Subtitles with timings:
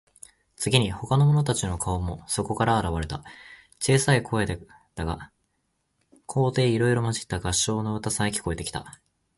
[0.55, 3.23] 次に、ほかの者たちの顔もそこから現われた。
[3.79, 4.59] 小さい声で
[4.95, 5.31] だが、
[6.25, 8.99] 高低いろいろまじった合唱の歌さえ、聞こえてきた。